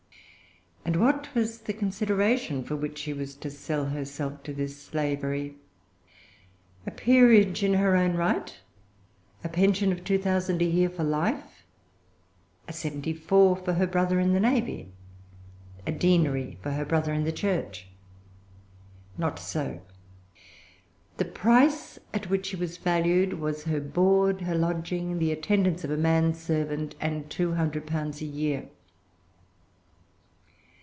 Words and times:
And 0.83 0.95
what 0.99 1.33
was 1.35 1.59
the 1.59 1.73
consideration 1.73 2.63
for 2.63 2.75
which 2.75 2.97
she 2.97 3.13
was 3.13 3.35
to 3.35 3.51
sell 3.51 3.85
herself 3.85 4.41
to 4.43 4.51
this 4.53 4.75
slavery? 4.75 5.55
A 6.87 6.91
peerage 6.91 7.63
in 7.63 7.75
her 7.75 7.95
own 7.95 8.15
right? 8.15 8.53
A 9.43 9.47
pension 9.47 9.91
of 9.93 10.03
two 10.03 10.17
thousand 10.17 10.59
a 10.61 10.65
year 10.65 10.89
for 10.89 11.03
life? 11.03 11.63
A 12.67 12.73
seventy 12.73 13.13
four 13.13 13.55
for 13.55 13.73
her 13.73 13.85
brother 13.85 14.19
in 14.19 14.33
the 14.33 14.39
navy? 14.39 14.91
A 15.85 15.91
deanery 15.91 16.57
for 16.63 16.71
her 16.71 16.83
brother 16.83 17.13
in 17.13 17.25
the 17.25 17.31
church? 17.31 17.87
Not 19.19 19.37
so. 19.37 19.81
The 21.17 21.25
price 21.25 21.99
at 22.11 22.29
which 22.29 22.47
she 22.47 22.55
was 22.57 22.77
valued 22.77 23.33
was 23.35 23.63
her 23.65 23.79
board, 23.79 24.41
her 24.41 24.55
lodging, 24.55 25.19
the 25.19 25.31
attendance 25.31 25.83
of 25.83 25.91
a 25.91 25.97
manservant, 25.97 26.95
and 26.99 27.29
two 27.29 27.53
hundred 27.53 27.85
pounds 27.85 28.21
a 28.21 28.25
year. 28.25 28.67